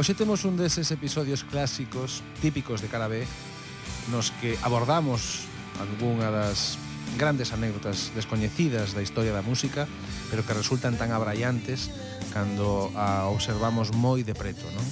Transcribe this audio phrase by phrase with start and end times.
[0.00, 3.28] Hoxe temos un deses episodios clásicos típicos de cara B
[4.08, 5.44] nos que abordamos
[5.76, 6.80] algunha das
[7.20, 9.84] grandes anécdotas descoñecidas da historia da música,
[10.32, 11.92] pero que resultan tan abraiantes
[12.32, 14.86] cando a observamos moi de preto, non?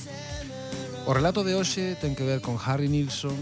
[1.09, 3.33] O relato de hoxe ten que ver con Harry Nilsson,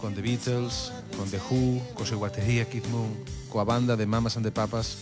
[0.00, 0.88] con The Beatles,
[1.20, 3.12] con The Who, co seu batería Keith Moon,
[3.52, 4.96] coa banda de Mamas and the Papas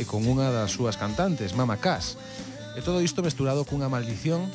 [0.00, 2.16] e con unha das súas cantantes, Mama Cass.
[2.72, 4.48] E todo isto mesturado cunha maldición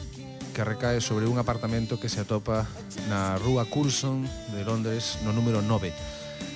[0.55, 2.63] que recae sobre un apartamento que se atopa
[3.11, 4.23] na rúa Coulson
[4.55, 5.91] de Londres no número 9.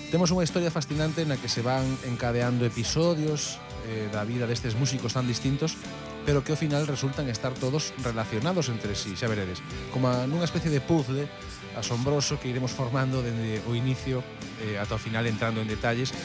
[0.08, 5.20] Temos unha historia fascinante na que se van encadeando episodios eh, da vida destes músicos
[5.20, 5.76] tan distintos
[6.24, 9.60] pero que ao final resultan estar todos relacionados entre sí, xa veredes,
[9.92, 11.28] como nunha especie de puzzle
[11.76, 14.24] asombroso que iremos formando dende o inicio
[14.64, 16.16] eh, ata o final entrando en detalles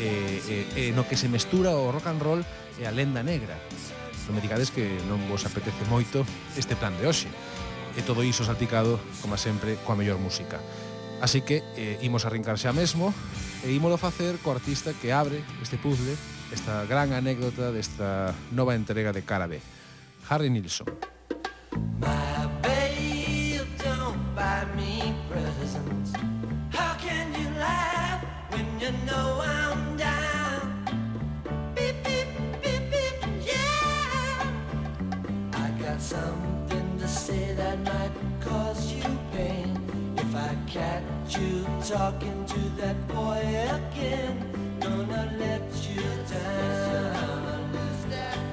[0.00, 2.40] eh, eh, eh, no que se mestura o rock and roll
[2.80, 3.60] e a lenda negra
[4.34, 6.24] medicades que non vos apetece moito
[6.56, 7.30] este plan de hoxe.
[7.96, 10.60] E todo iso salpicado, como sempre, coa mellor música.
[11.18, 13.10] Así que eh, imos arrincar xa mesmo
[13.66, 16.14] e ímolo facer co artista que abre este puzzle,
[16.54, 19.58] esta gran anécdota desta nova entrega de Cara B,
[20.30, 20.86] Harry Nilsson.
[21.98, 22.47] Bye.
[40.70, 47.72] Catch you talking to that boy again, gonna let you down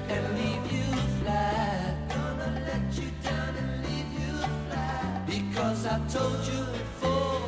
[0.08, 2.08] and leave you flat.
[2.08, 4.32] Gonna let you down and leave you
[4.68, 7.42] flat because I told you before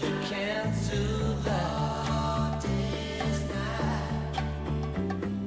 [0.00, 2.64] you can't do that.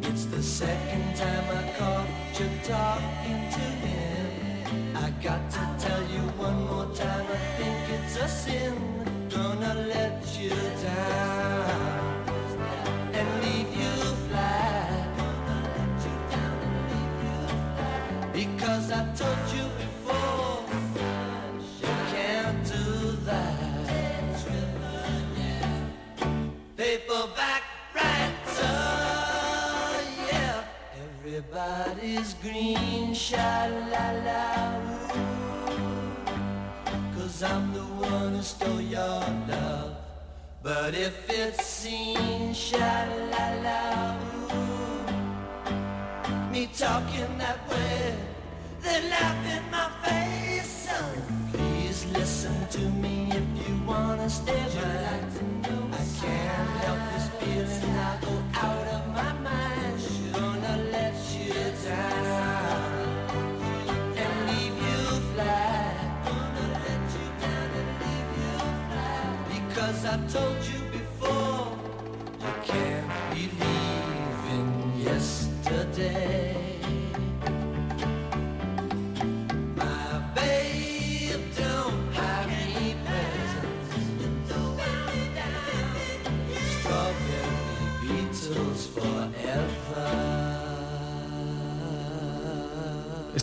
[0.04, 3.52] It's the second time I caught you talking.
[3.52, 4.96] To him.
[4.96, 6.11] I got to tell you
[32.42, 34.82] green, sha la la.
[37.42, 39.96] Cause I'm the one who stole your love
[40.62, 44.16] But if it seems sha-la-la
[46.52, 48.16] Me talking that way
[48.84, 49.61] They laugh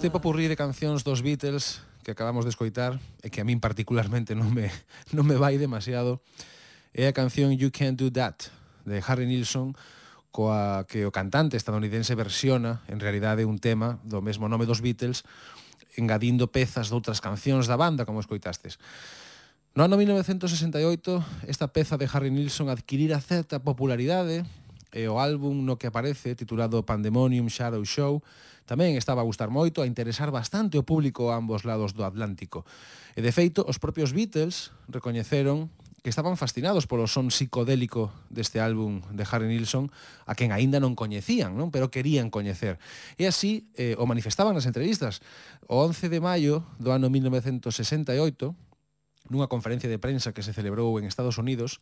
[0.09, 4.33] este papurrí de cancións dos Beatles que acabamos de escoitar e que a min particularmente
[4.33, 4.73] non me,
[5.13, 6.25] non me vai demasiado
[6.97, 8.49] é a canción You Can't Do That
[8.89, 9.77] de Harry Nilsson
[10.33, 15.29] coa que o cantante estadounidense versiona en realidade un tema do mesmo nome dos Beatles
[16.01, 18.81] engadindo pezas de outras cancións da banda como escoitastes.
[19.77, 24.49] No ano 1968 esta peza de Harry Nilsson adquirira certa popularidade
[24.89, 28.25] e o álbum no que aparece titulado Pandemonium Shadow Show
[28.69, 32.69] Tamén estaba a gustar moito, a interesar bastante o público a ambos lados do Atlántico.
[33.17, 35.73] E de feito, os propios Beatles recoñeceron
[36.05, 39.89] que estaban fascinados polo son psicodélico deste álbum de Harry Nilsson,
[40.29, 41.73] a quen aínda non coñecían, non?
[41.73, 42.77] pero querían coñecer.
[43.17, 45.25] E así eh, o manifestaban nas entrevistas.
[45.65, 47.73] O 11 de maio do ano 1968,
[49.33, 51.81] nunha conferencia de prensa que se celebrou en Estados Unidos,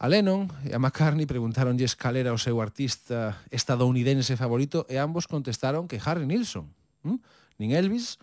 [0.00, 5.28] A Lennon e a McCartney preguntaronlles cal era o seu artista estadounidense favorito e ambos
[5.28, 6.72] contestaron que Harry Nilsson.
[7.04, 7.20] ¿Mm?
[7.60, 8.16] Nin Elvis,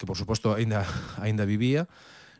[0.00, 0.88] que por suposto aínda
[1.20, 1.84] aínda vivía,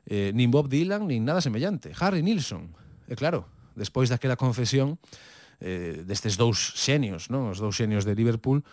[0.09, 1.93] eh, nin Bob Dylan, nin nada semellante.
[2.01, 2.73] Harry Nilsson.
[3.05, 3.45] E claro,
[3.77, 4.97] despois daquela confesión
[5.61, 7.53] eh, destes dous xenios, non?
[7.53, 8.65] os dous xenios de Liverpool,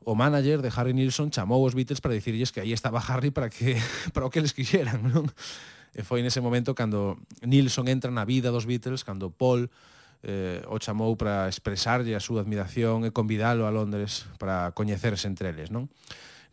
[0.00, 3.52] o manager de Harry Nilsson chamou os Beatles para dicirlles que aí estaba Harry para
[3.52, 3.76] que
[4.16, 5.28] para o que les quixeran, non?
[5.92, 9.68] E foi nese momento cando Nilsson entra na vida dos Beatles, cando Paul
[10.24, 15.52] eh, o chamou para expresarlle a súa admiración e convidalo a Londres para coñecerse entre
[15.52, 15.92] eles, non?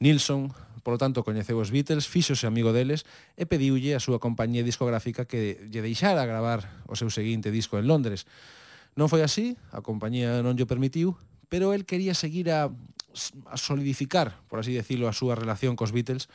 [0.04, 0.52] Nilsson,
[0.84, 3.08] polo tanto, coñeceu os Beatles, fíxose amigo deles
[3.40, 7.88] e pediulle a súa compañía discográfica que lle deixara gravar o seu seguinte disco en
[7.88, 8.28] Londres.
[9.00, 11.16] Non foi así, a compañía non lle permitiu,
[11.48, 16.28] pero el quería seguir a, a solidificar, por así decirlo, a súa relación cos Beatles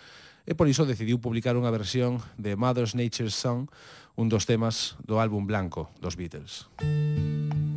[0.45, 3.69] e por iso decidiu publicar unha versión de Mother's Nature's Song,
[4.15, 6.69] un dos temas do álbum blanco dos Beatles.
[6.81, 7.74] Música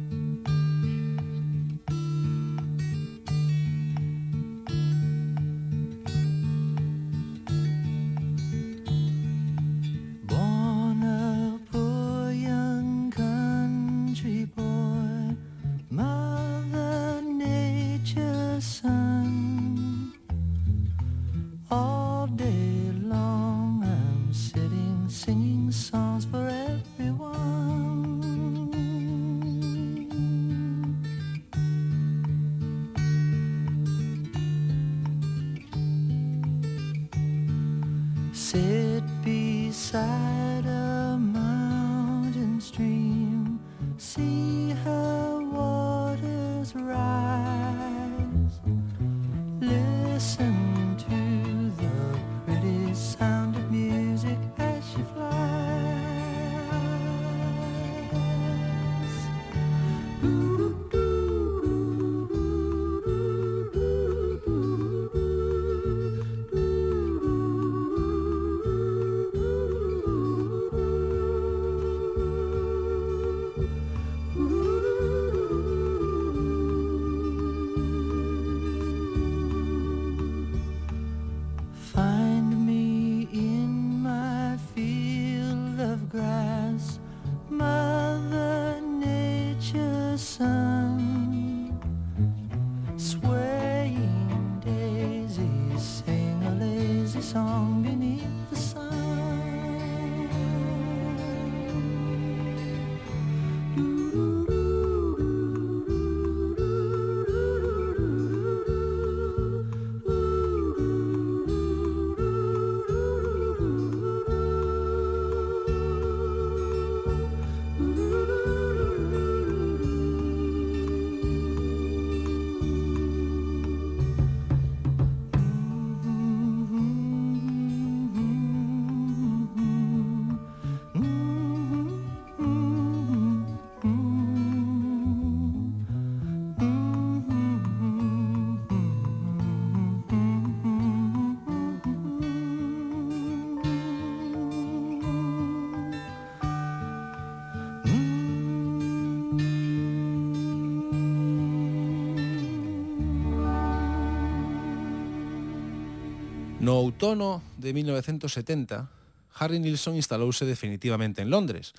[156.60, 158.90] No outono de 1970,
[159.38, 161.78] Harry Nilsson instalouse definitivamente en Londres.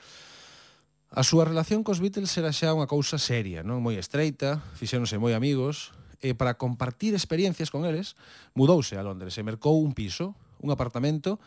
[1.11, 5.35] A súa relación cos Beatles era xa unha cousa seria, non moi estreita, fixéronse moi
[5.35, 5.91] amigos,
[6.23, 8.15] e para compartir experiencias con eles,
[8.55, 11.43] mudouse a Londres e mercou un piso, un apartamento,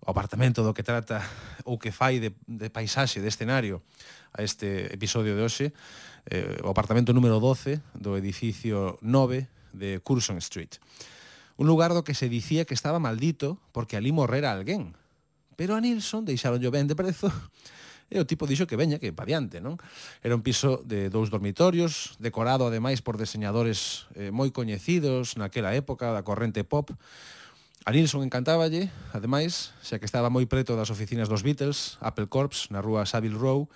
[0.00, 1.20] o apartamento do que trata
[1.68, 3.84] ou que fai de, de paisaxe, de escenario
[4.32, 5.76] a este episodio de hoxe,
[6.32, 10.80] eh, o apartamento número 12 do edificio 9 de Curson Street.
[11.60, 14.96] Un lugar do que se dicía que estaba maldito porque ali morrera alguén.
[15.60, 17.28] Pero a Nilsson deixaron ben de prezo
[18.08, 19.76] e o tipo dixo que veña, que pa diante, non?
[20.24, 26.16] Era un piso de dous dormitorios, decorado ademais por deseñadores eh, moi coñecidos naquela época
[26.16, 26.96] da corrente pop.
[27.84, 32.72] A Nilsson encantáballe, ademais, xa que estaba moi preto das oficinas dos Beatles, Apple Corps,
[32.72, 33.68] na rúa Savile Row,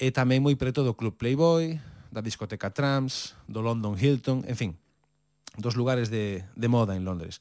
[0.00, 1.76] e tamén moi preto do Club Playboy,
[2.08, 4.72] da discoteca Trams, do London Hilton, en fin,
[5.56, 7.40] dos lugares de, de moda en Londres.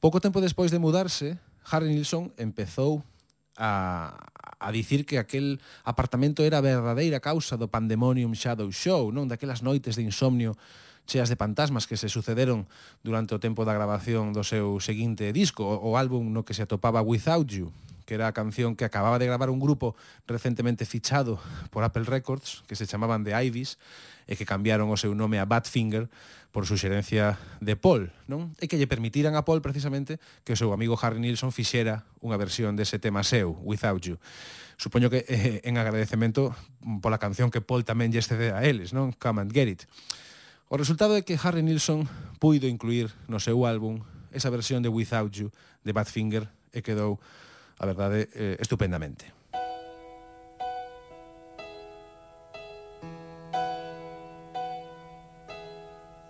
[0.00, 3.00] Pouco tempo despois de mudarse, Harry Nilsson empezou
[3.56, 4.12] a,
[4.60, 9.64] a dicir que aquel apartamento era a verdadeira causa do Pandemonium Shadow Show, non daquelas
[9.64, 10.56] noites de insomnio
[11.04, 12.64] cheas de fantasmas que se sucederon
[13.04, 17.04] durante o tempo da grabación do seu seguinte disco, o álbum no que se atopaba
[17.04, 17.68] Without You,
[18.04, 19.96] que era a canción que acababa de gravar un grupo
[20.28, 23.78] recentemente fichado por Apple Records, que se chamaban The Ivies,
[24.24, 26.08] e que cambiaron o seu nome a Badfinger
[26.48, 28.54] por suxerencia de Paul, non?
[28.62, 32.38] E que lle permitiran a Paul precisamente que o seu amigo Harry Nilsson fixera unha
[32.40, 34.16] versión dese tema seu, Without You.
[34.80, 36.56] Supoño que eh, en agradecemento
[37.04, 39.12] pola canción que Paul tamén lle excede a eles, non?
[39.12, 39.82] Come and Get It.
[40.72, 42.08] O resultado é que Harry Nilsson
[42.40, 44.00] puido incluir no seu álbum
[44.32, 45.52] esa versión de Without You
[45.84, 47.20] de Badfinger e quedou
[47.78, 49.32] a verdade, eh, estupendamente.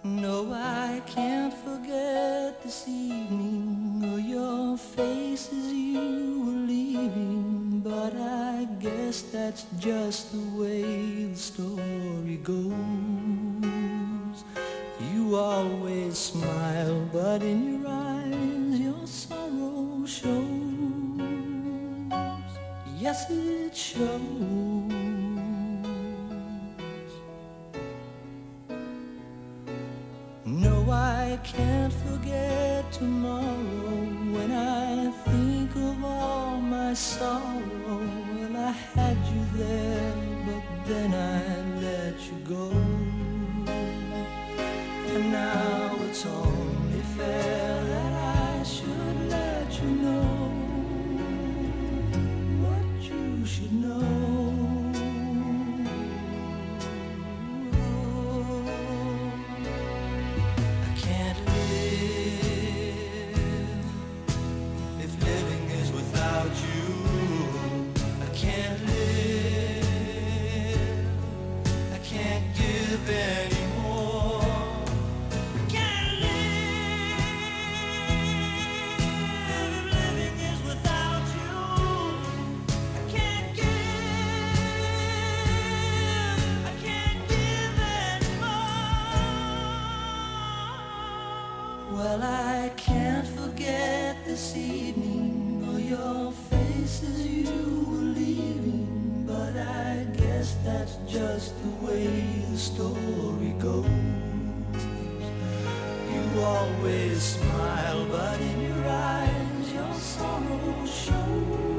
[0.04, 7.80] No, I can't forget this evening or your face as you were leaving.
[7.82, 12.93] But I guess that's just the way the story goes.
[23.14, 23.63] 心
[106.44, 111.73] always smile, but in your eyes your sorrow shows.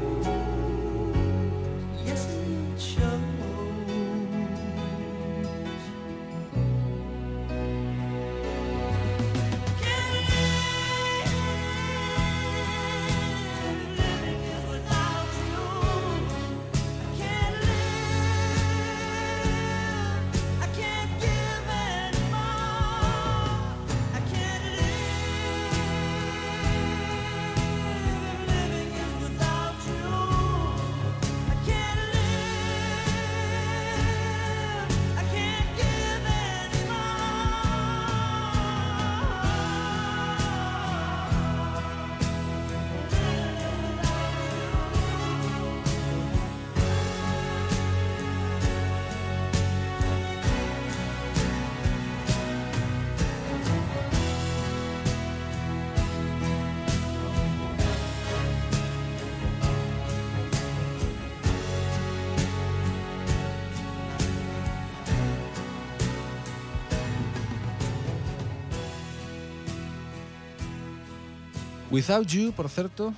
[71.95, 73.13] Without You, por certo,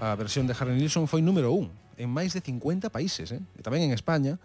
[0.00, 3.44] a versión de Harry Nilsson foi número 1 en máis de 50 países, eh?
[3.44, 4.40] e tamén en España.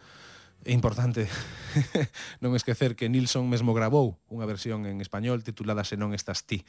[0.68, 1.32] É importante
[2.44, 6.68] non esquecer que Nilsson mesmo grabou unha versión en español titulada Se non estás ti.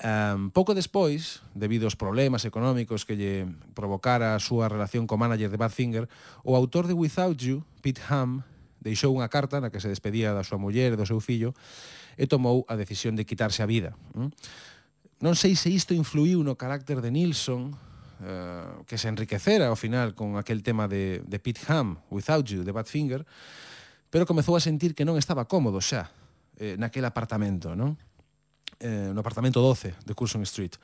[0.00, 3.44] Um, pouco despois, debido aos problemas económicos que lle
[3.76, 6.08] provocara a súa relación co manager de Badfinger,
[6.48, 8.40] o autor de Without You, Pete Ham,
[8.80, 11.52] deixou unha carta na que se despedía da súa muller e do seu fillo
[12.16, 13.92] e tomou a decisión de quitarse a vida.
[14.16, 14.32] Mm?
[15.20, 20.16] Non sei se isto influiu no carácter de Nilsson, uh, que se enriquecera ao final
[20.16, 23.28] con aquel tema de, de Pete Ham, Without You, de Badfinger,
[24.08, 26.08] pero comezou a sentir que non estaba cómodo xa
[26.56, 28.00] eh, naquel apartamento, non?
[28.80, 30.80] Eh, no apartamento 12 de Curzon Street.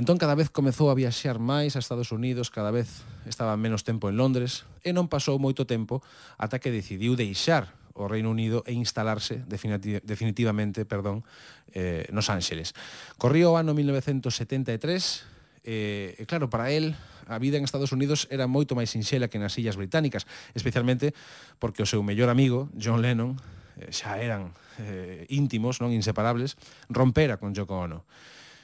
[0.00, 4.08] Entón cada vez comezou a viaxear máis a Estados Unidos, cada vez estaba menos tempo
[4.08, 6.00] en Londres, e non pasou moito tempo
[6.40, 11.26] ata que decidiu deixar o Reino Unido e instalarse definitivamente perdón,
[11.74, 12.72] eh, nos Ángeles.
[13.18, 15.26] Corría o ano 1973,
[15.66, 16.94] eh, e claro, para él
[17.28, 20.24] a vida en Estados Unidos era moito máis sinxela que nas illas británicas,
[20.56, 21.12] especialmente
[21.60, 23.36] porque o seu mellor amigo, John Lennon,
[23.76, 26.56] eh, xa eran eh, íntimos, non inseparables,
[26.88, 28.06] rompera con Yoko Ono.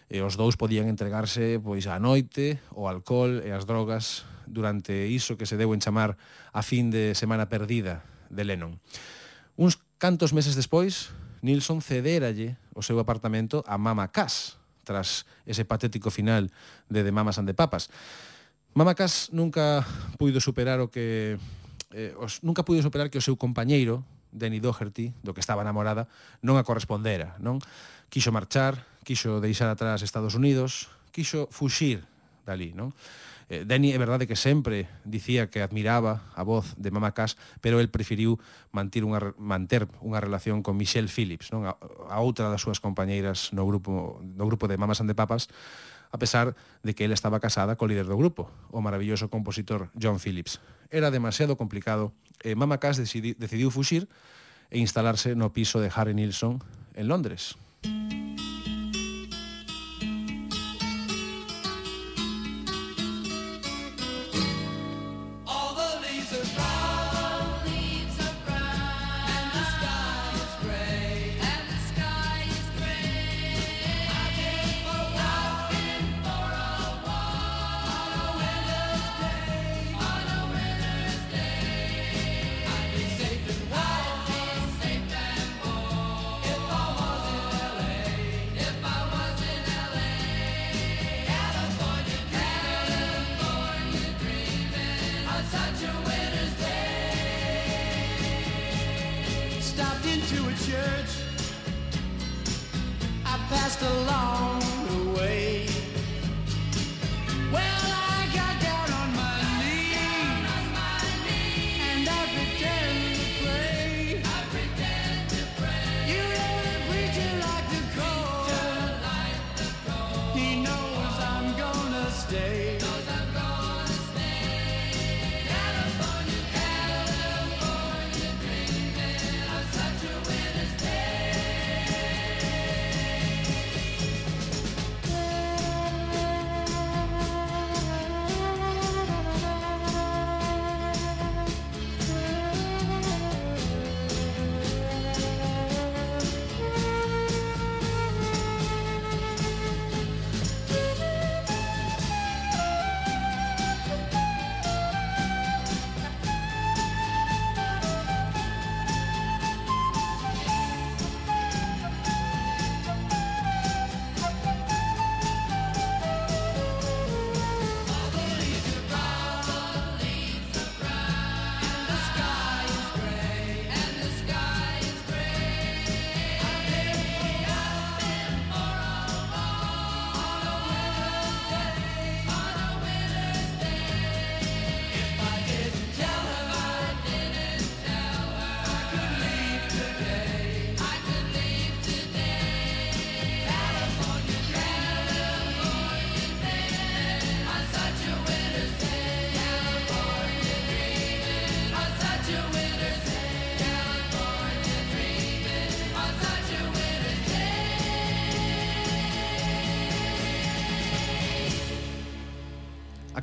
[0.09, 5.37] E os dous podían entregarse pois á noite, o alcohol e as drogas durante iso
[5.37, 6.17] que se deu en chamar
[6.53, 8.81] a fin de semana perdida de Lennon.
[9.55, 16.11] Uns cantos meses despois, Nilsson cederalle o seu apartamento a Mama Cass, tras ese patético
[16.11, 16.51] final
[16.91, 17.87] de The Mamas and the Papas.
[18.75, 19.87] Mama Cass nunca
[20.19, 21.39] puido superar o que
[21.95, 24.03] eh, os, nunca puido superar que o seu compañeiro,
[24.35, 26.11] Danny Doherty, do que estaba enamorada,
[26.43, 27.63] non a correspondera, non?
[28.11, 32.03] Quixo marchar, quixo deixar atrás Estados Unidos, quixo fuxir
[32.43, 32.91] dali, non?
[33.49, 37.81] Eh, Denny é verdade que sempre dicía que admiraba a voz de Mama Cass, pero
[37.81, 38.41] el preferiu
[38.73, 41.69] manter unha, manter unha relación con Michelle Phillips, non?
[41.69, 41.77] A,
[42.09, 45.53] a outra das súas compañeiras no grupo, no grupo de Mamas and the Papas,
[46.09, 50.17] a pesar de que ela estaba casada co líder do grupo, o maravilloso compositor John
[50.17, 50.63] Phillips.
[50.89, 54.09] Era demasiado complicado e Mama Cass decidi, decidiu fuxir
[54.73, 56.65] e instalarse no piso de Harry Nilsson
[56.97, 57.61] en Londres.
[57.85, 58.54] Música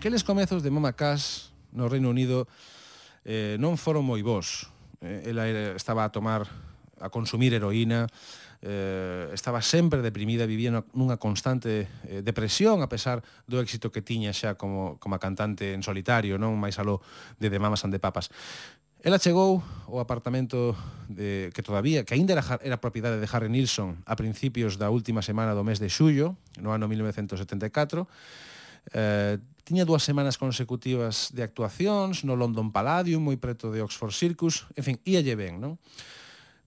[0.02, 2.50] Aqueles comezos de Mama Cash no Reino Unido
[3.22, 4.66] eh, non foron moi bons.
[4.98, 6.50] Eh, ela era, estaba a tomar,
[6.98, 8.10] a consumir heroína,
[8.66, 14.34] eh, estaba sempre deprimida, vivía nunha constante eh, depresión a pesar do éxito que tiña
[14.34, 17.06] xa como, como a cantante en solitario, non máis aló
[17.38, 18.34] de De Mamas and the Papas.
[19.06, 20.74] Ela chegou ao apartamento
[21.14, 25.22] de, que todavía, que aínda era, era propiedade de Harry Nilsson a principios da última
[25.22, 28.10] semana do mes de xullo, no ano 1974,
[28.98, 34.66] eh, Tiña dúas semanas consecutivas de actuacións no London Palladium, moi preto de Oxford Circus,
[34.74, 35.78] en fin, íalle ben, non?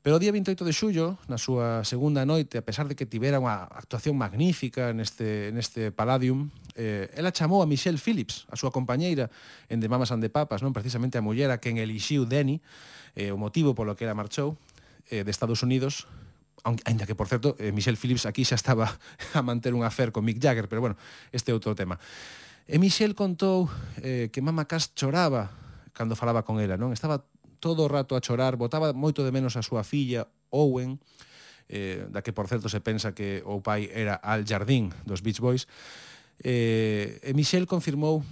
[0.05, 3.41] Pero o día 28 de xullo, na súa segunda noite, a pesar de que tivera
[3.41, 9.33] unha actuación magnífica neste, neste Palladium, eh, ela chamou a Michelle Phillips, a súa compañeira
[9.73, 12.61] en The Mamas and the Papas, non precisamente a muller a quen elixiu Denny,
[13.17, 14.61] eh, o motivo polo que ela marchou
[15.09, 16.05] eh, de Estados Unidos,
[16.69, 18.93] aunque, ainda que, por certo, eh, Michelle Phillips aquí xa estaba
[19.33, 21.01] a manter un afer con Mick Jagger, pero bueno,
[21.33, 21.97] este é outro tema.
[22.65, 23.69] E Michel contou
[24.01, 25.53] eh, que Mama Cass choraba
[25.93, 26.97] cando falaba con ela, non?
[26.97, 27.23] Estaba
[27.61, 30.97] todo o rato a chorar, botaba moito de menos a súa filla Owen,
[31.69, 35.45] eh, da que por certo se pensa que o pai era Al Jardín dos Beach
[35.45, 35.69] Boys.
[36.41, 38.25] Eh, e Michel confirmou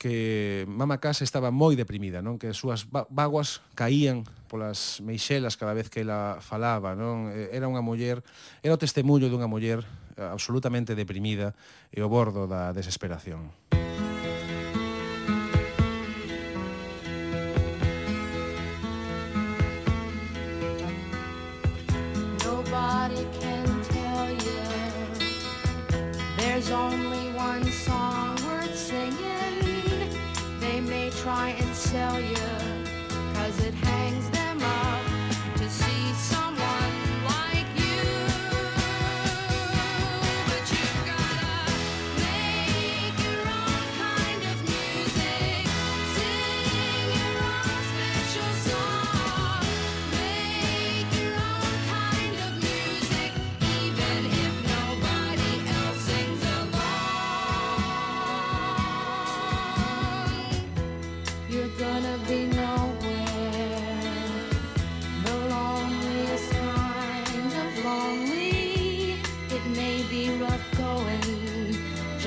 [0.00, 2.40] que Mama Cass estaba moi deprimida, non?
[2.40, 7.28] Que as súas vaguas caían polas meixelas cada vez que ela falaba, non?
[7.32, 8.24] Era unha muller,
[8.64, 9.84] era o testemunho dunha muller
[10.16, 11.52] eh, absolutamente deprimida
[11.92, 13.69] e o bordo da desesperación.
[26.72, 30.08] Only one song worth singing.
[30.60, 32.39] They may try and sell you,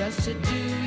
[0.04, 0.83] just to do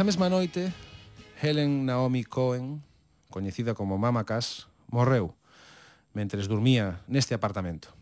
[0.00, 0.72] Esa mesma noite,
[1.42, 2.80] Helen Naomi Cohen,
[3.28, 5.36] coñecida como Mama Cass, morreu
[6.16, 7.92] mentres dormía neste apartamento.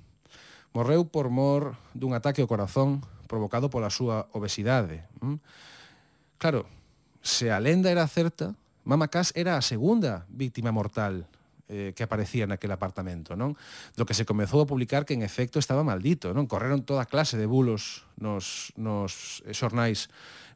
[0.70, 5.10] Morreu por mor dun ataque ao corazón provocado pola súa obesidade.
[5.26, 5.42] Hm?
[6.38, 6.70] Claro,
[7.18, 8.54] se a lenda era certa,
[8.86, 11.26] Mama Cass era a segunda víctima mortal
[11.66, 13.58] eh, que aparecía naquele apartamento, non?
[13.98, 16.46] Do que se comezou a publicar que en efecto estaba maldito, non?
[16.46, 20.06] Correron toda clase de bulos nos, nos xornais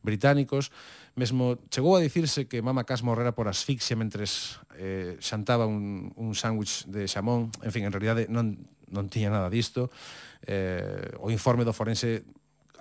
[0.07, 0.71] británicos
[1.15, 6.33] Mesmo chegou a dicirse que Mama Cass morrera por asfixia mentres eh, xantaba un, un
[6.33, 7.53] sándwich de xamón.
[7.61, 8.57] En fin, en realidade non,
[8.89, 9.93] non tiña nada disto.
[10.49, 12.25] Eh, o informe do forense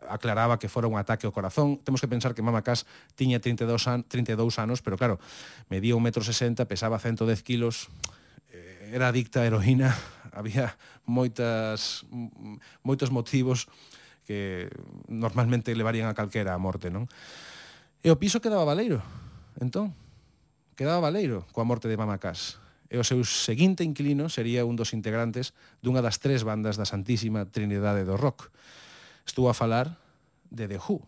[0.08, 1.84] aclaraba que fora un ataque ao corazón.
[1.84, 2.88] Temos que pensar que Mama Cass
[3.20, 5.20] tiña 32, an 32 anos, pero claro,
[5.68, 7.92] medía 1,60 m, pesaba 110 kilos,
[8.56, 9.92] eh, era adicta a heroína,
[10.32, 12.08] había moitas
[12.80, 13.68] moitos motivos
[14.24, 14.72] que
[15.08, 17.12] normalmente levarían a calquera a morte, non?
[18.02, 18.98] E o piso quedaba Valeiro,
[19.62, 19.94] entón.
[20.74, 22.58] Quedaba Valeiro coa morte de Mamacás.
[22.90, 25.54] E o seu seguinte inquilino sería un dos integrantes
[25.86, 28.50] dunha das tres bandas da Santísima Trinidade do Rock.
[29.22, 30.02] Estou a falar
[30.50, 31.06] de The Who,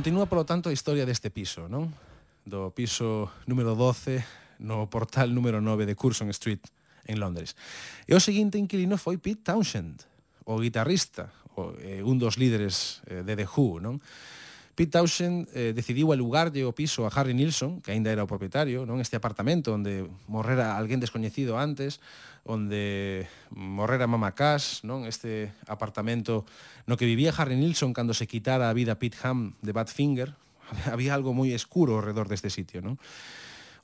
[0.00, 1.92] Continúa, polo tanto, a historia deste piso, non?
[2.48, 4.24] Do piso número 12
[4.64, 6.64] no portal número 9 de Curzon Street
[7.04, 7.52] en Londres.
[8.08, 10.08] E o seguinte inquilino foi Pete Townshend,
[10.48, 14.00] o guitarrista, o, eh, un dos líderes eh, de The Who, non?
[14.72, 18.88] Pete Townshend eh, decidiu alugarlle o piso a Harry Nilsson, que aínda era o propietario,
[18.88, 22.00] non este apartamento onde morrera alguén descoñecido antes,
[22.44, 25.04] onde morrera Mama Cash, non?
[25.04, 26.48] Este apartamento
[26.88, 30.34] no que vivía Harry Nilsson cando se quitara a vida Pete Ham de Badfinger.
[30.92, 32.96] Había algo moi escuro ao redor deste sitio, non?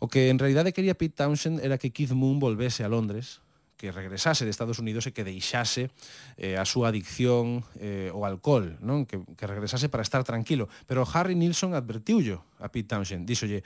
[0.00, 3.40] O que en realidade quería Pete Townshend era que Keith Moon volvese a Londres,
[3.76, 5.92] que regresase de Estados Unidos e que deixase
[6.40, 9.04] eh, a súa adicción eh, ao alcohol, non?
[9.04, 10.68] Que, que regresase para estar tranquilo.
[10.88, 13.60] Pero Harry Nilsson advertiullo a Pete Townshend, díxolle,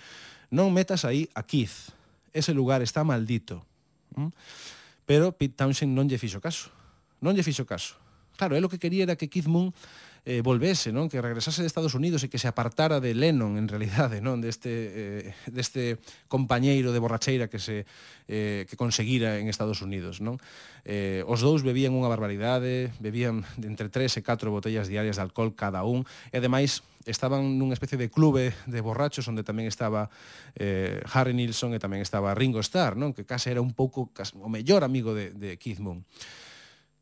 [0.51, 1.95] non metas aí a Keith,
[2.35, 3.63] ese lugar está maldito.
[4.19, 4.35] ¿Mm?
[5.11, 6.71] Pero Pete Townshend non lle fixo caso.
[7.19, 7.99] Non lle fixo caso.
[8.39, 9.75] Claro, é o que quería era que Keith Moon
[10.25, 11.09] eh, volvese, non?
[11.09, 14.45] Que regresase de Estados Unidos e que se apartara de Lennon, en realidade, non?
[14.45, 15.97] Deste, eh, deste
[16.29, 17.89] compañeiro de borracheira que se
[18.29, 20.37] eh, que conseguira en Estados Unidos, non?
[20.85, 25.25] Eh, os dous bebían unha barbaridade, bebían de entre 3 e 4 botellas diarias de
[25.25, 30.13] alcohol cada un, e ademais estaban nunha especie de clube de borrachos onde tamén estaba
[30.53, 33.17] eh, Harry Nilsson e tamén estaba Ringo Starr, non?
[33.17, 36.05] que case era un pouco case, o mellor amigo de, de Keith Moon.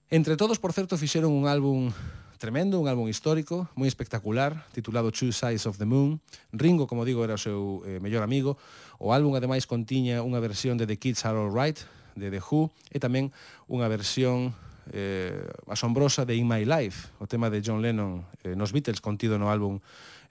[0.08, 1.92] Entre todos, por certo, fixeron un álbum
[2.38, 6.22] Tremendo, un álbum histórico, moi espectacular, titulado Two Sides of the Moon.
[6.54, 8.54] Ringo, como digo, era o seu eh, mellor amigo.
[9.02, 11.82] O álbum, ademais, contiña unha versión de The Kids Are All Right,
[12.14, 13.34] de The Who, e tamén
[13.66, 14.54] unha versión
[14.94, 19.34] eh, asombrosa de In My Life, o tema de John Lennon eh, nos Beatles, contido
[19.34, 19.82] no álbum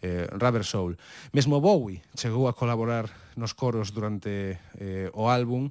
[0.01, 0.97] eh, Rubber Soul.
[1.33, 5.69] Mesmo Bowie chegou a colaborar nos coros durante eh, o álbum,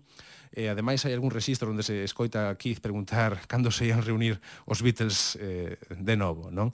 [0.56, 4.40] e ademais hai algún rexistro onde se escoita a Keith preguntar cando se ian reunir
[4.64, 6.72] os Beatles eh, de novo, non?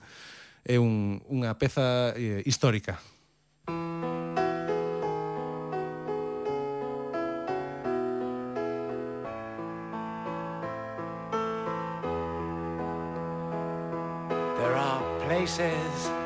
[0.62, 3.02] É un, unha peza eh, histórica
[14.62, 16.21] There are places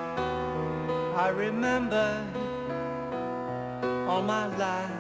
[1.27, 2.25] I remember
[4.07, 4.93] all my life.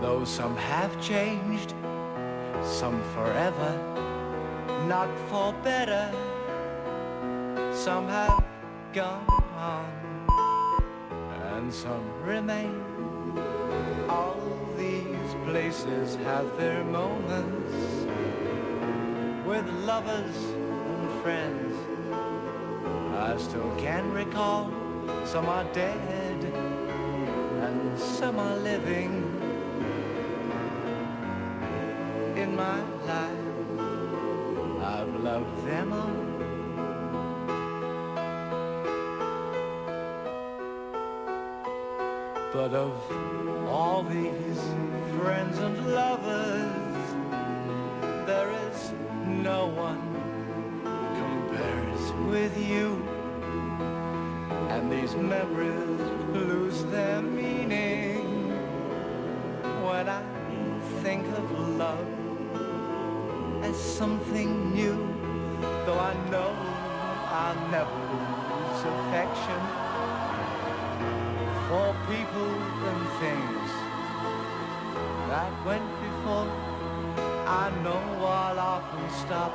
[0.00, 1.74] Though some have changed,
[2.62, 3.72] some forever,
[4.88, 6.10] not for better.
[7.74, 8.42] Some have
[8.94, 9.26] gone
[9.58, 9.92] on,
[11.52, 12.82] and some remain.
[14.08, 14.40] All
[14.78, 17.74] these places have their moments
[19.46, 21.83] with lovers and friends.
[23.24, 24.70] I still can recall
[25.24, 26.44] some are dead
[27.64, 29.12] and some are living
[32.36, 33.46] in my life.
[34.92, 36.24] I've loved them all.
[42.52, 42.92] But of
[43.66, 44.62] all these
[45.16, 47.06] friends and lovers,
[48.26, 48.92] there is
[49.42, 50.12] no one
[51.16, 53.13] compares with you.
[54.84, 55.98] And these memories
[56.34, 58.50] lose their meaning
[59.82, 60.22] when I
[61.02, 62.06] think of love
[63.64, 64.98] as something new.
[65.86, 66.52] Though I know
[67.40, 69.60] I'll never lose affection
[71.66, 72.52] for people
[72.90, 73.70] and things
[75.30, 76.50] that went before.
[77.46, 79.52] I know I'll often stop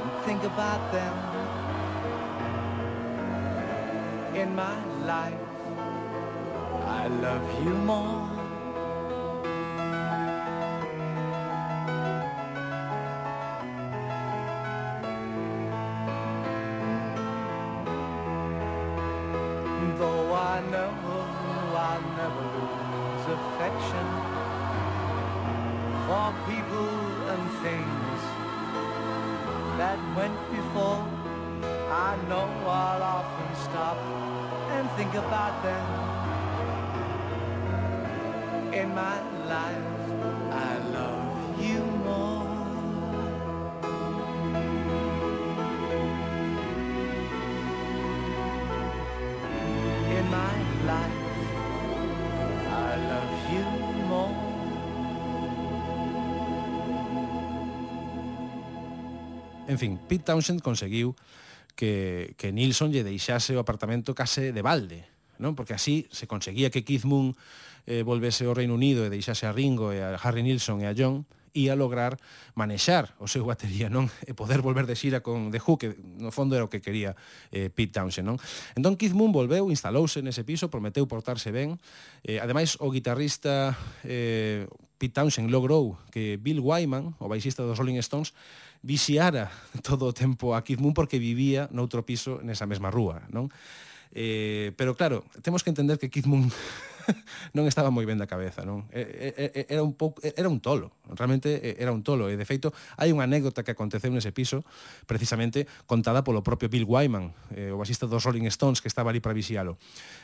[0.00, 1.63] and think about them
[4.54, 5.34] my life.
[6.86, 8.30] I love you more.
[19.98, 20.92] Though I know
[21.86, 24.06] I'll never lose affection
[26.06, 26.94] for people
[27.32, 28.20] and things
[29.78, 31.02] that went before.
[31.90, 34.23] I know I'll often stop
[34.96, 35.86] think about them
[38.72, 39.90] in my life.
[40.52, 42.46] I love you more.
[50.16, 50.54] In my
[50.86, 51.20] life,
[52.70, 53.66] I love you
[54.06, 54.34] more.
[59.66, 61.14] En fin, Pete Townshend conseguiu
[61.74, 65.06] que, que Nilsson lle deixase o apartamento case de balde,
[65.42, 65.58] non?
[65.58, 67.34] Porque así se conseguía que Keith Moon
[67.86, 70.94] eh, volvese ao Reino Unido e deixase a Ringo e a Harry Nilsson e a
[70.94, 72.18] John, e a lograr
[72.58, 74.10] manexar o seu batería, non?
[74.26, 77.14] E poder volver de xira con The Who, que no fondo era o que quería
[77.54, 78.36] eh, Pete Townshend, non?
[78.74, 81.78] Entón Keith Moon volveu, instalouse nese piso, prometeu portarse ben.
[82.26, 84.66] Eh, ademais, o guitarrista eh,
[84.98, 88.34] Pete Townshend logrou que Bill Wyman, o baixista dos Rolling Stones,
[88.84, 89.48] vixiara
[89.82, 93.48] todo o tempo a Keith Moon porque vivía noutro piso nesa mesma rúa, non?
[94.14, 96.46] Eh, pero claro, temos que entender que Keith Moon
[97.56, 98.88] non estaba moi ben da cabeza, non?
[98.92, 103.24] Era un pouco era un tolo, realmente era un tolo e de feito hai unha
[103.28, 104.64] anécdota que aconteceu nese piso
[105.04, 109.20] precisamente contada polo propio Bill Wyman, eh, o basista dos Rolling Stones que estaba ali
[109.20, 109.76] para vixialo.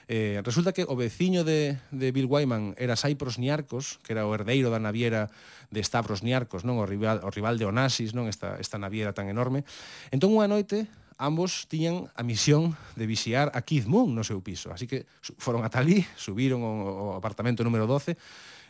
[0.08, 4.34] Eh, resulta que o veciño de, de Bill Wyman era Cypros Niarcos, que era o
[4.34, 5.28] herdeiro da naviera
[5.70, 9.30] de Stavros Niarcos, non o rival o rival de Onassis, non esta esta naviera tan
[9.30, 9.62] enorme.
[10.10, 14.72] Entón unha noite ambos tiñan a misión de vixiar a Keith Moon no seu piso.
[14.72, 18.16] Así que foron ata ali, subiron ao apartamento número 12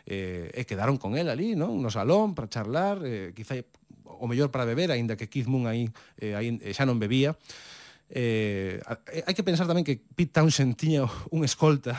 [0.05, 1.79] eh, e quedaron con él ali, non?
[1.79, 3.55] No salón para charlar, eh, quizá
[4.03, 5.87] o mellor para beber, aínda que Keith Moon aí,
[6.19, 7.39] eh, aí eh, xa non bebía.
[8.13, 11.95] Eh, eh, hai que pensar tamén que Pete Townshend tiña un escolta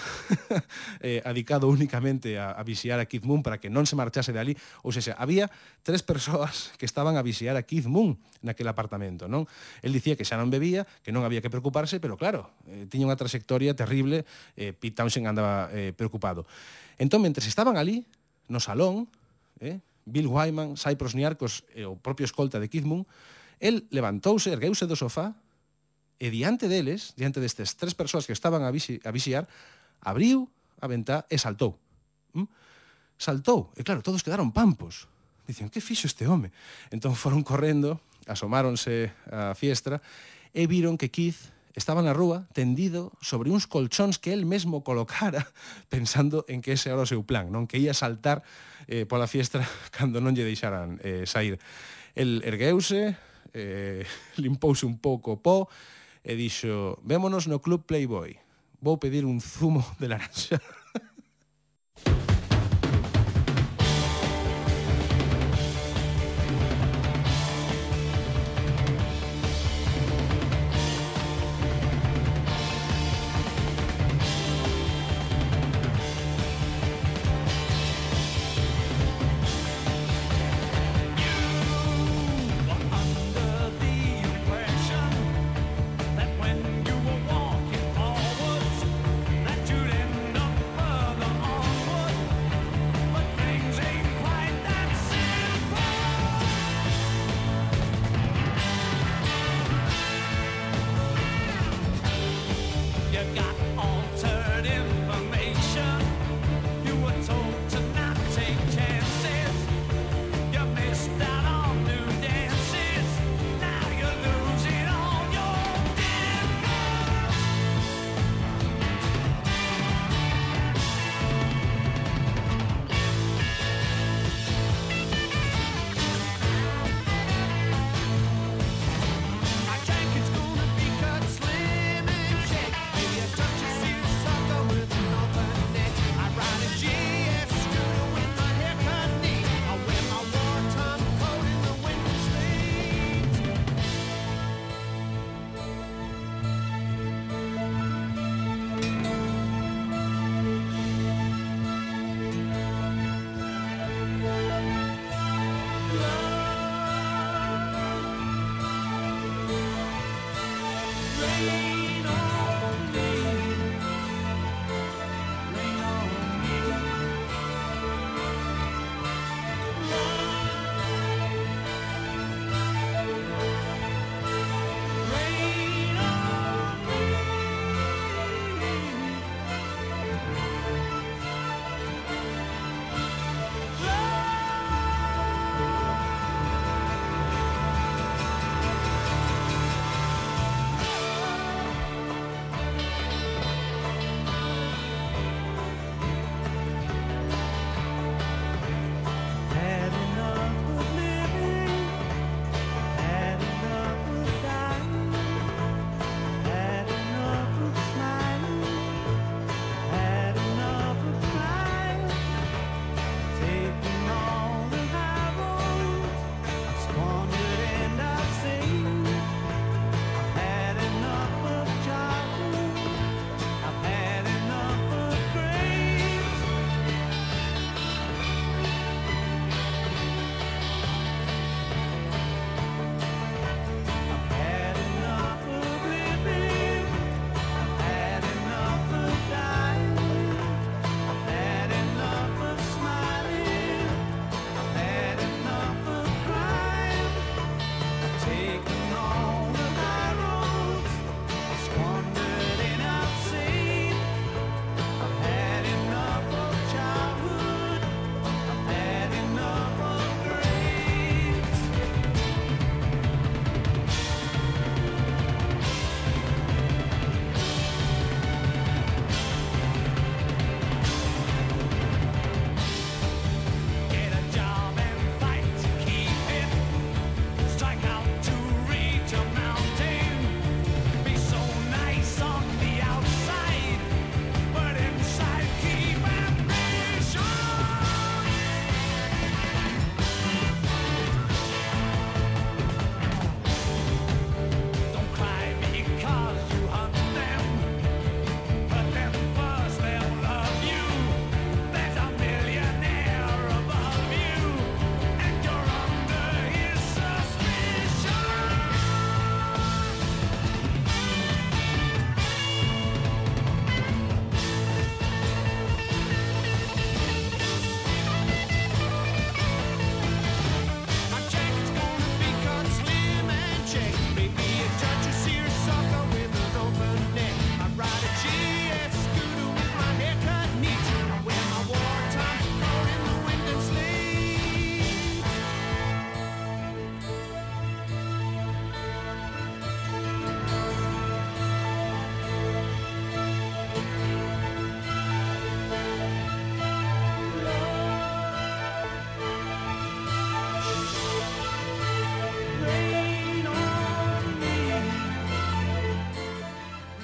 [1.01, 4.37] eh, adicado únicamente a, a vixiar a Keith Moon para que non se marchase de
[4.37, 4.53] ali.
[4.85, 5.49] Ou seja, había
[5.81, 9.25] tres persoas que estaban a vixiar a Keith Moon naquele apartamento.
[9.25, 9.49] non?
[9.81, 13.09] El dicía que xa non bebía, que non había que preocuparse, pero claro, eh, tiña
[13.09, 16.45] unha trayectoria terrible, eh, Pete Townshend andaba eh, preocupado.
[17.01, 18.05] Entón, mentre estaban ali,
[18.53, 19.09] no salón,
[19.65, 23.09] eh, Bill Wyman, Cyprus Niarcos e eh, o propio escolta de Keith Moon,
[23.65, 25.33] el levantouse, ergueuse do sofá,
[26.19, 29.49] E diante deles, diante destes tres persoas que estaban a, vixi, a vixiar,
[30.03, 30.51] abriu
[30.83, 31.79] a ventá e saltou.
[32.35, 32.49] ¿Mm?
[33.17, 35.07] Saltou, e claro, todos quedaron pampos.
[35.47, 36.51] Dicen, que fixo este home?
[36.91, 39.99] Entón foron correndo, asomáronse á fiestra,
[40.55, 45.49] e viron que Keith estaba na rúa tendido sobre uns colchóns que el mesmo colocara
[45.93, 48.45] pensando en que ese era o seu plan, non que ia saltar
[48.87, 49.65] eh, pola fiestra
[49.97, 51.57] cando non lle deixaran eh, sair.
[52.13, 53.17] El ergueuse,
[53.57, 54.05] eh,
[54.45, 55.69] limpouse un pouco o po,
[56.25, 58.39] e dixo, vémonos no Club Playboy,
[58.81, 60.61] vou pedir un zumo de laranxa.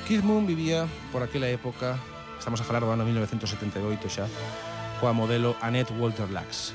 [0.08, 1.98] Keith Moon vivía por aquela época,
[2.38, 4.24] estamos a falar do ano 1978 xa,
[5.04, 6.72] coa modelo Annette Walter Lacks.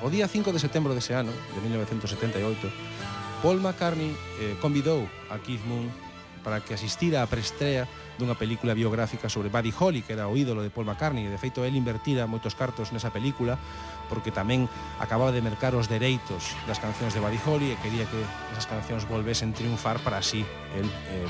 [0.00, 5.60] O día 5 de setembro dese ano, de 1978, Paul McCartney eh, convidou a Keith
[5.68, 5.92] Moon
[6.40, 7.84] para que asistira á preestrea
[8.16, 11.36] dunha película biográfica sobre Buddy Holly, que era o ídolo de Paul McCartney, e de
[11.36, 13.60] feito el invertira moitos cartos nesa película,
[14.08, 14.72] porque tamén
[15.04, 18.24] acababa de mercar os dereitos das cancións de Buddy Holly e quería que
[18.56, 20.40] esas cancións volvesen triunfar para así
[20.80, 21.28] el eh,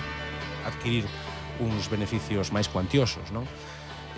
[0.67, 1.05] adquirir
[1.61, 3.47] uns beneficios máis cuantiosos, non?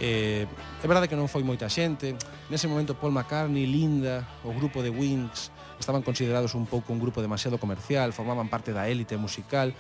[0.01, 2.17] Eh, é verdade que non foi moita xente.
[2.53, 7.21] Nese momento Paul McCartney, Linda O grupo de Wings Estaban considerados un pouco un grupo
[7.21, 9.75] demasiado comercial Formaban parte da élite musical.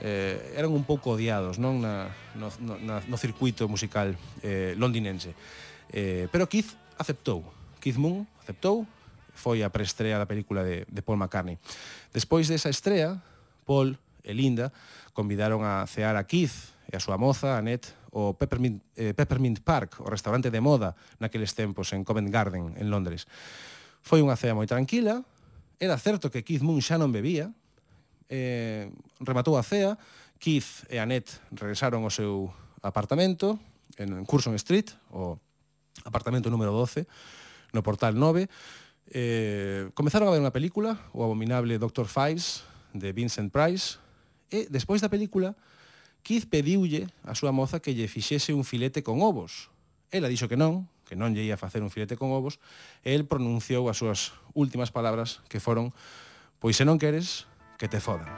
[0.00, 2.48] Eh, Eran un pouco odiados non na, no,
[2.80, 5.32] na, no circuito musical eh, londinense.
[5.92, 7.44] Eh, Pero Keith aceptou.
[7.80, 8.88] Keith Moon aceptou
[9.38, 11.62] Foi a preestrea da película de, de Paul McCartney.
[12.10, 13.22] Despois desa estrea
[13.62, 13.94] Paul
[14.26, 14.74] e Linda
[15.18, 19.98] convidaron a cear a Keith e a súa moza, Annette, o Peppermint, eh, Peppermint Park,
[19.98, 23.26] o restaurante de moda naqueles tempos en Covent Garden, en Londres.
[24.06, 25.26] Foi unha cea moi tranquila,
[25.82, 27.50] era certo que Keith Moon xa non bebía,
[28.30, 29.98] eh, rematou a cea,
[30.38, 32.54] Keith e Annette regresaron ao seu
[32.86, 33.58] apartamento,
[33.98, 35.34] en Curson Street, o
[36.06, 37.10] apartamento número 12,
[37.74, 38.46] no portal 9,
[39.10, 42.06] eh, comezaron a ver unha película, o abominable Dr.
[42.06, 42.62] Fives,
[42.94, 43.98] de Vincent Price,
[44.50, 45.56] E, despois da película,
[46.24, 49.68] Keith pediulle a súa moza que lle fixese un filete con ovos.
[50.08, 52.60] Ela dixo que non, que non lle ia facer un filete con ovos,
[53.04, 55.92] e el pronunciou as súas últimas palabras que foron
[56.60, 57.46] pois se non queres,
[57.76, 58.28] que te fodan.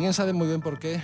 [0.00, 0.96] Ninguén sabe moi ben por qué,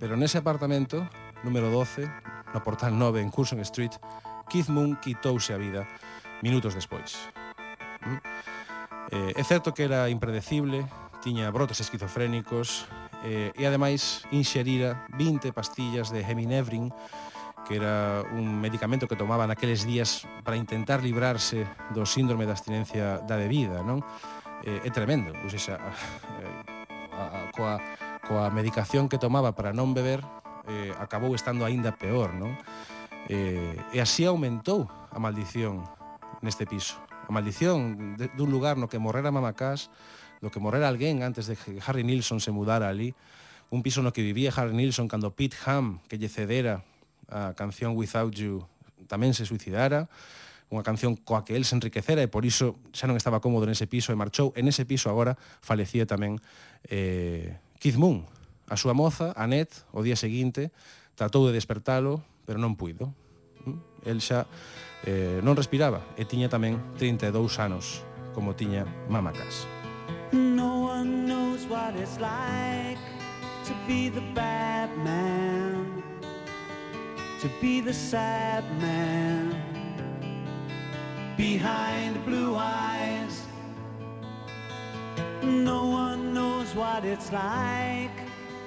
[0.00, 1.04] pero nese apartamento,
[1.44, 2.08] número 12,
[2.56, 3.92] no portal 9 en Curson Street,
[4.48, 5.84] Keith Moon quitouse a vida
[6.40, 7.20] minutos despois.
[8.08, 8.16] ¿Mm?
[9.12, 10.88] Eh, é certo que era impredecible,
[11.20, 12.88] tiña brotes esquizofrénicos
[13.28, 16.88] eh, e ademais inxerira 20 pastillas de heminevrin
[17.68, 23.20] que era un medicamento que tomaba naqueles días para intentar librarse do síndrome da abstinencia
[23.28, 24.00] da bebida, non?
[24.64, 25.76] Eh, é tremendo, ou seja,
[27.18, 27.82] a, a, coa,
[28.22, 30.22] coa medicación que tomaba para non beber
[30.70, 32.54] eh, acabou estando aínda peor, non?
[33.26, 35.82] Eh, e así aumentou a maldición
[36.40, 36.96] neste piso.
[37.26, 39.90] A maldición de, dun lugar no que morrera Mamacás,
[40.38, 43.12] do que morrera alguén antes de que Harry Nilsson se mudara ali,
[43.68, 46.86] un piso no que vivía Harry Nilsson cando Pete Ham, que lle cedera
[47.28, 48.64] a canción Without You,
[49.10, 50.08] tamén se suicidara,
[50.68, 53.88] unha canción coa que el se enriquecera e por iso xa non estaba cómodo nese
[53.88, 54.52] piso e marchou.
[54.52, 56.36] En ese piso agora falecía tamén
[56.86, 58.26] Eh, Keith Moon,
[58.68, 60.70] a súa moza, Annette, o día seguinte,
[61.18, 63.10] tratou de despertalo, pero non puido.
[63.66, 64.06] Mm?
[64.06, 64.46] El xa
[65.04, 69.66] eh, non respiraba e tiña tamén 32 anos, como tiña Mama Cass.
[70.32, 73.00] No one knows what it's like
[73.64, 76.02] to be the bad man,
[77.40, 79.54] to be the sad man,
[81.36, 83.46] behind blue eyes.
[85.42, 86.07] No one
[86.78, 88.16] what it's like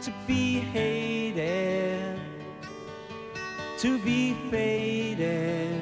[0.01, 2.19] to be hated,
[3.77, 5.81] to be faded,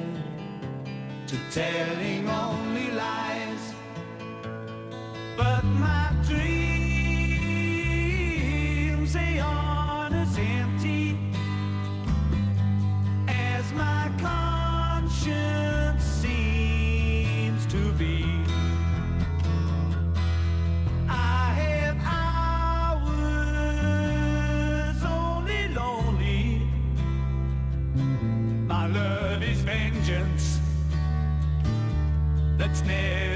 [1.26, 3.29] to telling only lies.
[32.90, 33.29] Yeah.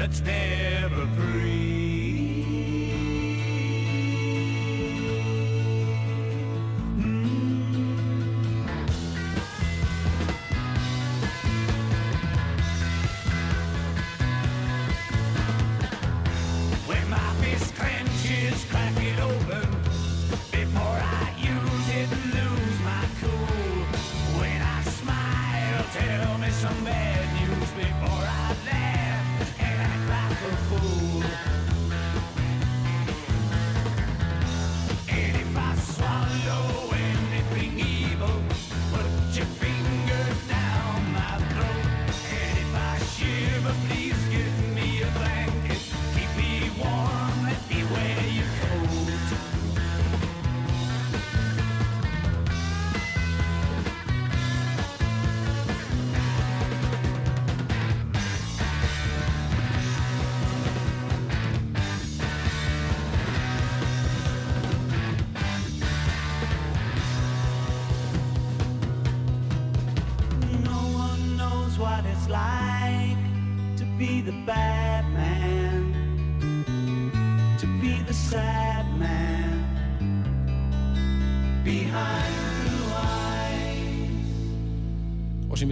[0.00, 1.09] That's never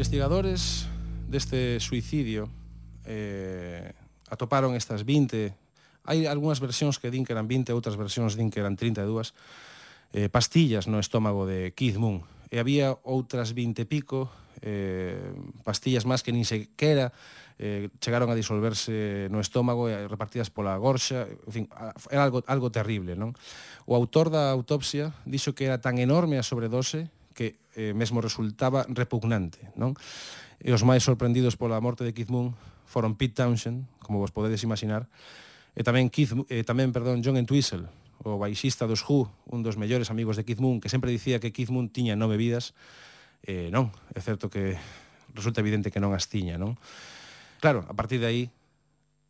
[0.08, 0.88] investigadores
[1.28, 2.48] deste suicidio
[3.04, 3.92] eh,
[4.32, 5.52] atoparon estas 20
[6.08, 9.04] hai algunhas versións que din que eran 20 outras versións din que eran 32
[10.16, 14.32] eh, pastillas no estómago de Keith Moon e había outras 20 e pico
[14.64, 15.28] eh,
[15.60, 17.12] pastillas máis que nin sequera
[17.60, 21.64] eh, chegaron a disolverse no estómago e repartidas pola gorxa, en fin,
[22.08, 23.36] era algo, algo terrible, non?
[23.84, 28.82] O autor da autopsia dixo que era tan enorme a sobredose que eh, mesmo resultaba
[28.90, 29.94] repugnante, non?
[30.58, 34.66] E os máis sorprendidos pola morte de Keith Moon foron Pete Townshend, como vos podedes
[34.66, 35.06] imaginar,
[35.78, 37.86] e tamén Keith, eh, tamén, perdón, John Entwistle,
[38.26, 41.54] o baixista dos Who, un dos mellores amigos de Keith Moon, que sempre dicía que
[41.54, 42.74] Keith Moon tiña nove vidas,
[43.46, 44.74] eh, non, é certo que
[45.30, 46.74] resulta evidente que non as tiña, non?
[47.62, 48.42] Claro, a partir de aí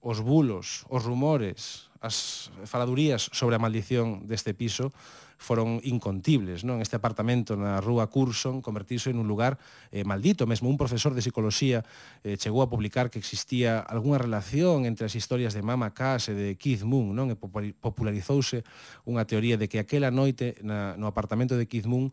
[0.01, 4.95] os bulos, os rumores, as faladurías sobre a maldición deste piso
[5.39, 6.83] foron incontibles, non?
[6.83, 9.55] Este apartamento na rúa Curson convertirse en un lugar
[9.95, 11.87] eh, maldito, mesmo un profesor de psicología
[12.27, 16.35] eh, chegou a publicar que existía algunha relación entre as historias de Mama Cass e
[16.35, 17.31] de Keith Moon, non?
[17.31, 18.67] E popularizouse
[19.07, 22.11] unha teoría de que aquela noite na, no apartamento de Keith Moon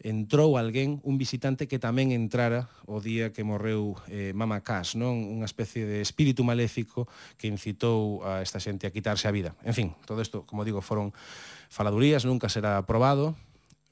[0.00, 5.16] entrou alguén, un visitante que tamén entrara o día que morreu eh, Mama Cash, non?
[5.16, 7.08] Unha especie de espírito maléfico
[7.40, 9.56] que incitou a esta xente a quitarse a vida.
[9.64, 11.16] En fin, todo isto, como digo, foron
[11.72, 13.34] faladurías, nunca será probado.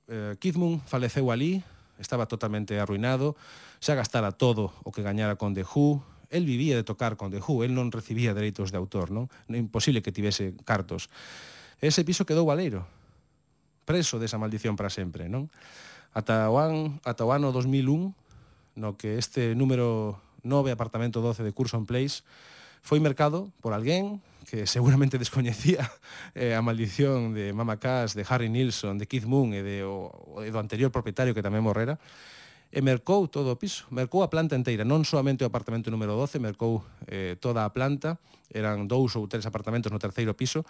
[0.06, 1.64] Eh, Kidmun faleceu ali,
[1.96, 3.36] estaba totalmente arruinado,
[3.80, 7.40] xa gastara todo o que gañara con The Who, el vivía de tocar con The
[7.40, 9.32] Who, el non recibía dereitos de autor, non?
[9.48, 11.08] É imposible que tivese cartos.
[11.80, 12.84] Ese piso quedou valeiro,
[13.84, 15.48] preso desa maldición para sempre, non?
[16.14, 18.14] ata o, an, ata o ano 2001,
[18.78, 22.22] no que este número 9, apartamento 12 de Curso on Place,
[22.80, 25.90] foi mercado por alguén que seguramente descoñecía
[26.38, 30.14] eh, a maldición de Mama Cass, de Harry Nilsson, de Keith Moon e, de, o,
[30.40, 31.98] e do anterior propietario que tamén morrera,
[32.70, 36.38] e mercou todo o piso, mercou a planta inteira, non solamente o apartamento número 12,
[36.38, 38.22] mercou eh, toda a planta,
[38.54, 40.62] eran dous ou tres apartamentos no terceiro piso,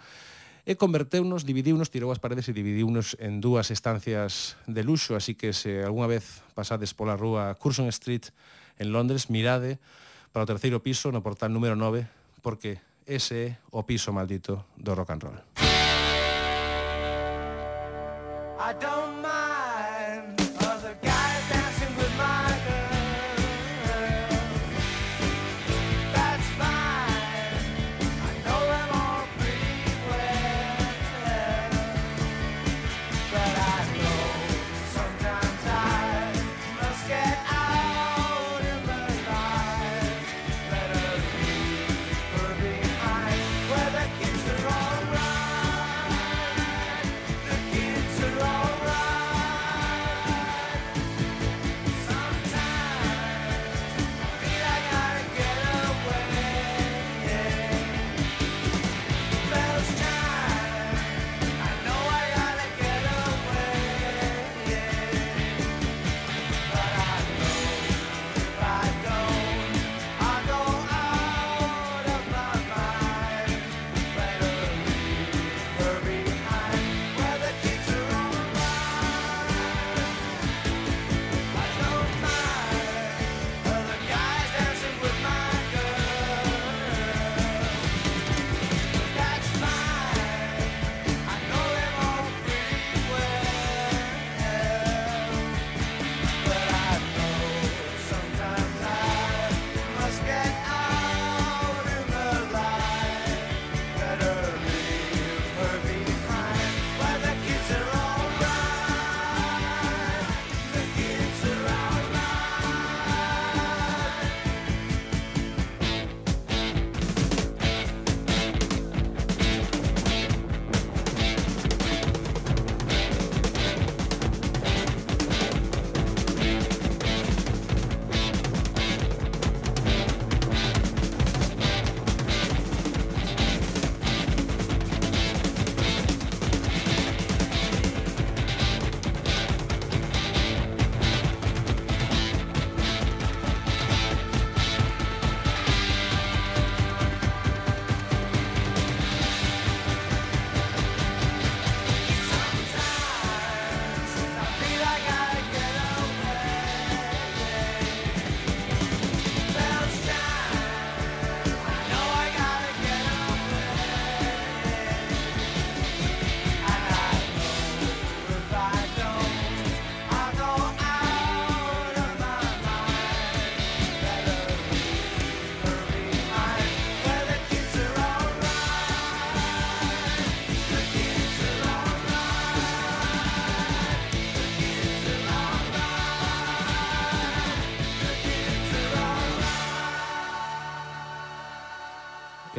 [0.65, 5.53] e converteunos, dividiunos, tirou as paredes e dividiunos en dúas estancias de luxo, así que
[5.53, 8.33] se algunha vez pasades pola rúa Curson Street
[8.81, 9.77] en Londres, mirade
[10.33, 12.09] para o terceiro piso no portal número 9,
[12.41, 15.39] porque ese é o piso maldito do rock and roll.
[18.57, 19.24] I don't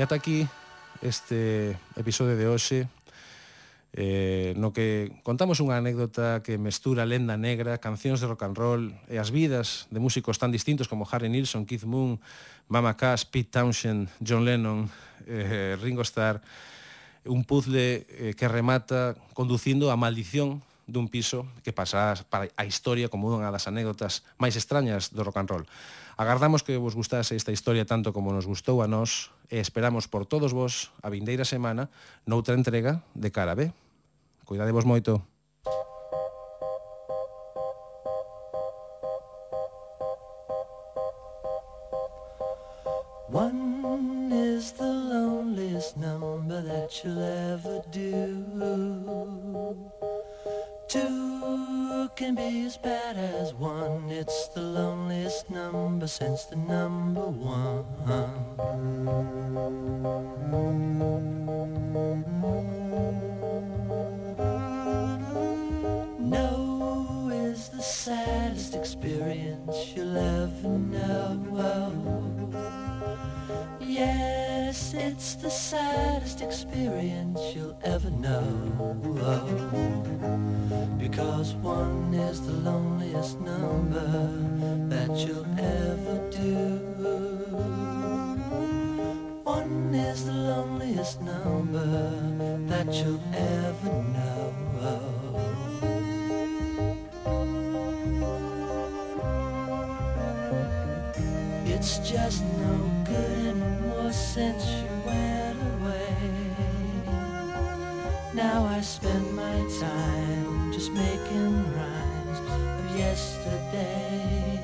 [0.07, 0.47] ata aquí
[1.03, 2.87] este episodio de hoxe
[3.91, 8.83] eh, no que contamos unha anécdota que mestura lenda negra, cancións de rock and roll
[9.11, 12.23] e as vidas de músicos tan distintos como Harry Nilsson, Keith Moon,
[12.71, 14.87] Mama Cass, Pete Townshend, John Lennon,
[15.27, 16.39] eh, Ringo Starr,
[17.27, 23.11] un puzzle eh, que remata conducindo a maldición dun piso que pasa para a historia
[23.11, 25.67] como unha das anécdotas máis extrañas do rock and roll.
[26.15, 30.27] Agardamos que vos gustase esta historia tanto como nos gustou a nós, e esperamos por
[30.27, 31.91] todos vos a vindeira semana
[32.27, 33.73] noutra entrega de cara B.
[34.45, 35.23] Cuidadevos moito.
[43.29, 48.96] One is the loneliest number that you'll ever do.
[52.17, 54.09] Can be as bad as one.
[54.09, 57.85] It's the loneliest number since the number one.
[66.19, 71.37] No is the saddest experience you'll ever know.
[73.79, 74.36] Yes,
[74.97, 78.97] it's the saddest experience you'll ever know.
[80.99, 84.09] Because one is the loneliest number
[84.89, 86.79] that you'll ever do.
[89.45, 92.11] One is the loneliest number
[92.67, 95.03] that you'll ever know.
[101.67, 102.96] It's just no
[104.13, 106.17] since you went away.
[108.35, 114.61] Now I spend my time just making rhymes of yesterday.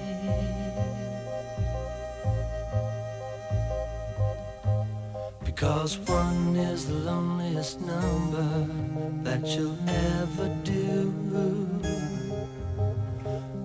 [5.44, 8.66] Because one is the loneliest number
[9.22, 11.10] that you'll ever do.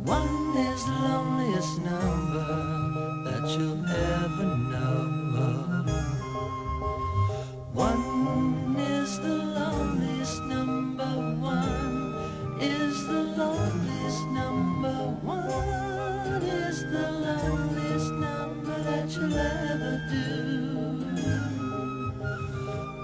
[0.05, 2.78] One is the loneliest number
[3.25, 5.26] that you'll ever know.
[7.78, 11.05] One is the loneliest number.
[11.05, 12.15] One
[12.59, 14.95] is the loneliest number.
[15.21, 20.25] One is the loneliest number that you'll ever do.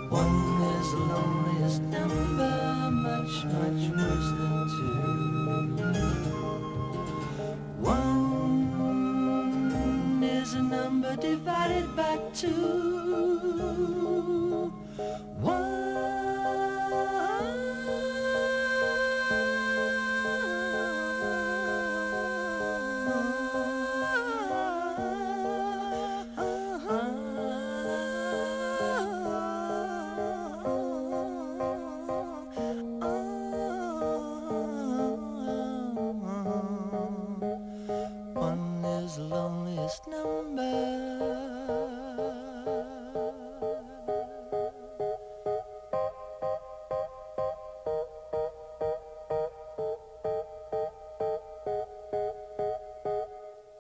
[0.09, 5.05] One is the loneliest number, much, much worse than two.
[7.79, 8.23] One
[10.23, 12.92] is a number divided by two.